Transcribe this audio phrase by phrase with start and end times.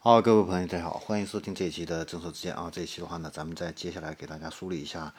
[0.00, 2.70] 好，各位朋友，大家好，欢迎收听这一期的正说之见啊。
[2.72, 5.12] 这一期的话呢，咱们再接下来给大家梳理一下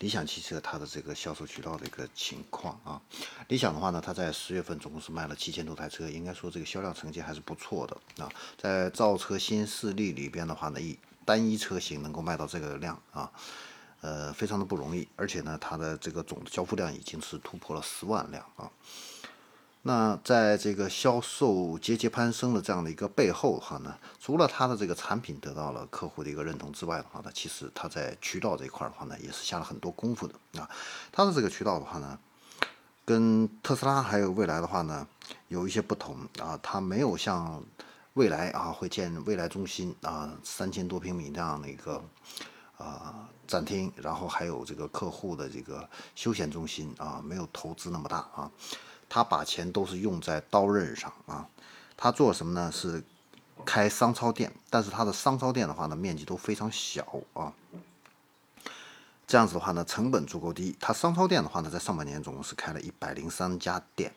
[0.00, 3.00] 理想汽车它的这个销售渠道的一个情况啊。
[3.48, 8.30] 理想的话呢，它在十月份总共是卖了七千多台车，应该说这个销量成绩还是不错的啊。
[8.58, 13.32] 在造车新势力里边的话呢，一单一车型能够卖到这个量啊，
[14.02, 18.70] 呃，非常的不容易，而且呢，它的这个总的交付量已经是突破了十万辆啊。
[19.88, 30.68] 那在这个销售节节攀升的这样的一个背后的话呢，除了它的这个产品得到了客户的一个认同之外的话呢，其实它在渠道这一块的话呢，也是下了很多功夫的啊。
[31.10, 32.18] 它的这个渠道的话呢，
[33.06, 35.08] 跟特斯拉还有蔚来的话呢，
[35.48, 37.64] 有一些不同啊，它没有像
[38.12, 42.04] 蔚来啊会建蔚来中心啊三千多平米这样的一个
[42.76, 48.50] 啊展厅，然后还有这个客户的这个休闲中心啊，没有投资那么大啊。
[49.08, 51.48] 他把钱都是用在刀刃上啊，
[51.96, 52.70] 他做什么呢？
[52.70, 53.02] 是
[53.64, 57.52] 开商超店，但是他的商超店的话呢，面积都非常小啊。
[59.26, 60.76] 这样子的话呢，成本足够低。
[60.80, 64.12] 他商超店的话呢，在上半年总共是开了一百零三家店，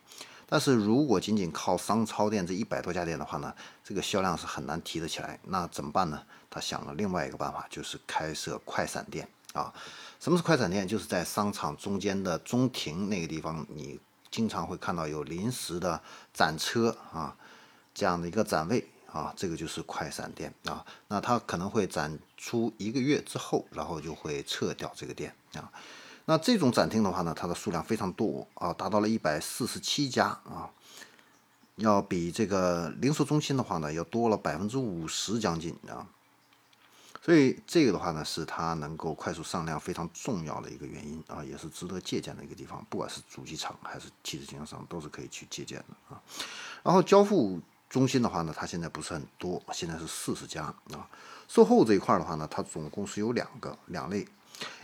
[0.47, 5.39] 但是如果仅仅靠商超店这一百多家店的话呢，这个销量是很难提得起来。
[5.43, 6.21] 那怎么办呢？
[6.49, 9.73] 他想了另外一个办法，就是开设快闪店啊。
[10.19, 10.87] 什么是快闪店？
[10.87, 13.99] 就是在商场中间的中庭那个地方，你。
[14.31, 16.01] 经常会看到有临时的
[16.33, 17.35] 展车啊，
[17.93, 20.85] 这样的一个展位啊，这个就是快闪店啊。
[21.09, 25.69] 那它可能会展出一个月之后，然后就会撤掉这个店啊。
[26.25, 30.71] 那这种展厅的话呢，它的数量非常多啊，达到了一百四十七家啊，
[31.75, 36.07] 要比这个零售中心的话呢，要多了百分之五十将近啊。
[37.23, 42.83] 所以这个的话呢，是它能够快速上量非常重要的一个原因啊，也是值得借鉴的一个地方。
[42.89, 46.19] 不管是主机厂还是汽车经销商，都是可以去借鉴的啊。
[46.81, 51.07] 然后交付中心的话呢，它现在不是很多，现在是四十家啊。
[51.47, 54.27] 售后这一块的话呢，它总共是有两个两类，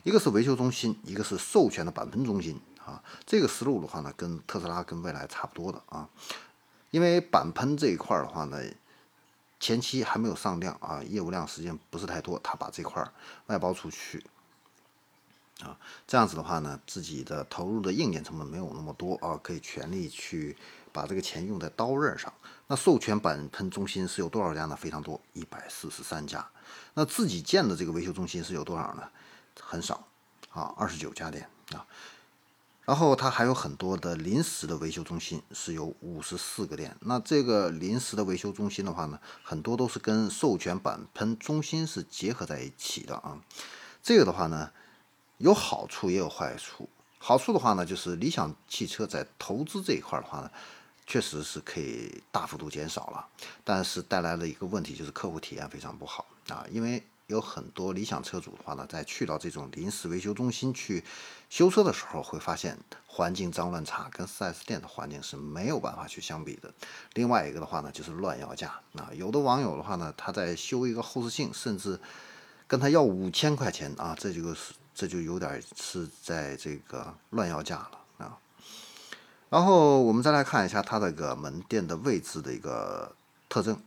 [0.04, 3.04] 一个是维修中心，一个是授权的钣喷中心啊。
[3.26, 6.08] 这个思路的话呢，跟特斯拉跟蔚来差不多的啊。
[6.92, 8.62] 因为钣喷这一块的话呢。
[9.60, 13.12] 前期还没有上量啊，业务量时间不是太多，他把这块儿
[13.48, 14.24] 外包出去
[15.62, 20.56] 啊，这样子的话呢，自己的投入的硬件成本没有那么多啊，可以全力去
[20.94, 22.32] 把这个钱用在刀刃上。
[22.68, 24.76] 那授权钣喷中心是有多少家呢？
[24.76, 26.48] 非常多，一百四十三家。
[26.94, 29.10] 那自己建的这个维修中心是有多少呢？
[29.60, 30.08] 很少
[30.52, 31.86] 啊，二十九家店啊。
[32.88, 36.96] 然后它还有很多的临时的维修中心，是有五十四个店。
[37.02, 43.38] 那这个临时的维修中心的话呢，很多都是跟授权钣喷中心是结合在一起的啊。
[44.02, 44.72] 这个的话呢，
[45.38, 46.88] 有好处也有坏处。
[47.18, 50.50] 好处的话呢，就是理想汽车在投资这一块的话呢，
[51.06, 53.28] 确实是可以大幅度减少了。
[53.66, 57.04] 但是带来了一个问题就是客户体验非常不好啊，因为。
[57.28, 61.04] 有很多理想车主的话呢，在去到这种临时维修中心去
[61.50, 66.74] 修车的时候，会发现环境脏乱差，跟 4S 店的环境是没有办法去相比的。
[67.16, 69.10] 另外一个的话呢，就是乱要价啊。
[69.14, 72.00] 有的网友的话呢，他在修一个后视镜，甚至
[72.66, 78.38] 跟他要五千块钱啊，这就是这就有点是在这个乱要价了啊。
[79.50, 83.14] 然后我们再来看一下它这个门店的位置的一个
[83.50, 83.78] 特征。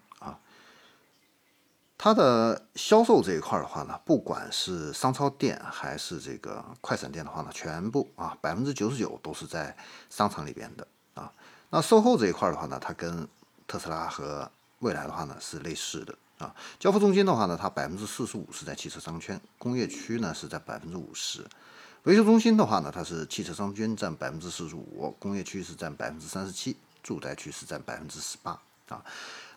[2.03, 9.77] 它的销售这一块的话呢，不管是商超店还是这个快闪店的话呢，全部啊百分之九十九都是在
[10.09, 11.31] 商场里边的啊。
[11.69, 13.29] 那售后这一块的话呢，它跟
[13.69, 16.55] 特斯拉和蔚来的话呢是类似的啊。
[16.79, 21.47] 交付中心的话呢，它百分之四十五是在汽车商圈，工业区呢是在百分之五十。
[22.05, 28.59] 维修中心的话呢，它是汽车商圈占百分之四十五，工业区是占百分之三十七，住宅区是占百分之十八
[28.89, 29.05] 啊。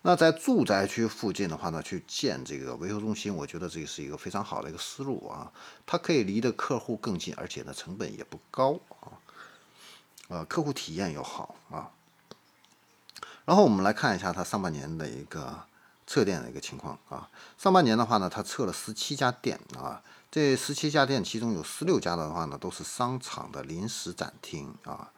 [0.05, 5.49] 那在住宅区附近的话呢，去建这个维修中心，我觉得这是一个非常好的一个思路啊。
[5.85, 9.15] 它可以离的客户更近，而且呢成本也不高啊，
[10.27, 11.89] 呃客户体验又好啊。
[13.45, 15.63] 然后我们来看一下它上半年的一个
[16.05, 17.29] 测店的一个情况啊。
[17.57, 25.13] 上半年的话呢，它测了十七家店啊，这十七家店其中有十六家的话呢，都是商场的临时展厅啊，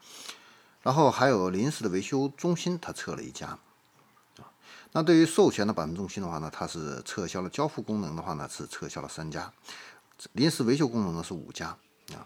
[0.84, 3.58] 然后还有临时的维修中心，它测了一家。
[4.96, 9.52] 那对于授权的钣喷中心的话呢，它是撤销了交付功能的话呢，是撤销了三家，
[10.32, 11.78] 临时维修功能呢是五家
[12.14, 12.26] 啊。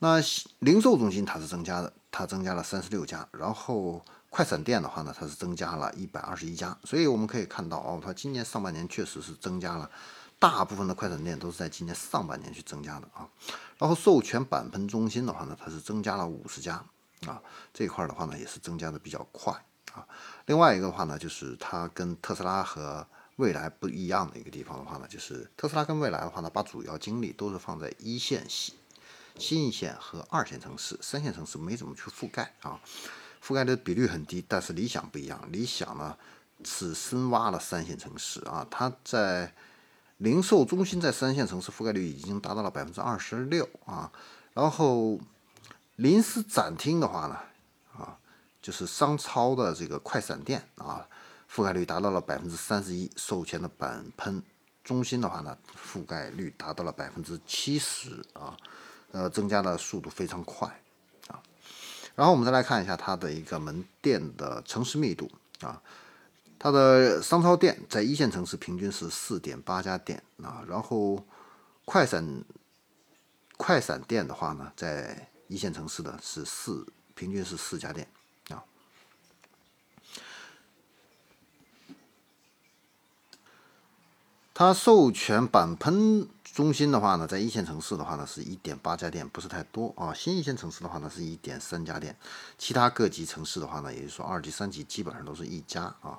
[0.00, 0.20] 那
[0.58, 6.76] 零售中心它是增加的，它增加了三十六家，然后快闪店的话呢，它是增加了一百二十一家。
[6.84, 9.90] 所以我们可以看到哦，它今年上半年确实是增加了，
[10.38, 13.26] 大部分的快闪店都是在今年上半年去增加的啊。
[13.78, 16.84] 然后授权板喷中心的话呢，它是增加了五十家
[17.26, 17.40] 啊，
[17.72, 19.64] 这一块的话呢也是增加的比较快。
[19.96, 20.06] 啊，
[20.44, 23.06] 另外一个的话呢，就是它跟特斯拉和
[23.36, 28.74] 未来不一样的一个地方的话呢，就是特斯拉跟未来的话呢，把主要精力都是放在一线新
[29.38, 32.78] 新一线和二线城市，三线城市没怎么去覆盖啊，
[33.42, 34.44] 覆盖的比率很低。
[34.46, 36.16] 但是理想不一样，理想呢
[36.64, 39.52] 是深挖了三线城市啊，它在
[40.18, 44.10] 零售中心在三线城市覆盖率已经达到了百分之二十六啊，
[44.54, 45.20] 然后
[45.96, 47.38] 临时展厅的话呢，
[48.66, 51.06] 就是商超的这个快闪店啊。
[51.48, 54.42] 覆盖率达到了百分之三十一，售前的板喷
[54.82, 58.56] 中心的话呢，覆盖率达到了百分之七十啊，
[59.12, 60.68] 呃，增加的速度非常快
[61.28, 61.40] 啊。
[62.16, 65.30] 然后我们再来看一下它的一个门店的城市密度
[65.60, 65.80] 啊，
[66.58, 71.24] 它的商超店在一线城市平均是四点八家店啊，然后
[71.84, 72.44] 快闪
[73.56, 76.84] 快闪店的话呢，在一线城市的是四，
[77.14, 78.08] 平均是四家店。
[84.58, 90.14] 它授权板喷中心的话呢，在一线城市的话呢，是一点八家店，不是太多啊。
[90.14, 92.16] 新一线城市的话呢，是一点三家店，
[92.56, 96.18] 其他各级城市的话呢，也就是说二级、三级基本上都是一家啊。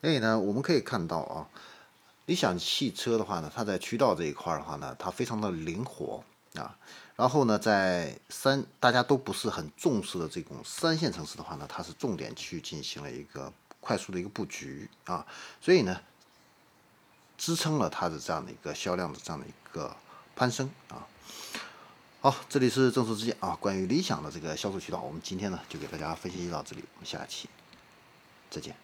[0.00, 1.48] 所以呢，我们可以看到啊，
[2.26, 6.22] 理想汽车的话呢，它在渠道这一块的话呢，它非常的灵活
[6.54, 6.78] 啊。
[7.16, 15.26] 然后呢，在三大家都不是很重视的这种三线城市的话呢，它是重点去进行了一个快速的一个布局啊。
[15.60, 16.00] 所以呢。
[17.44, 19.94] 支撑了它的这样的一个销量的这样的一个
[20.34, 21.04] 攀升啊。
[22.22, 27.50] 好，这里是正说之间啊，关于理想的这个销售渠道，我们今天呢就给大家分析到这里，我们下期
[28.48, 28.74] 再见。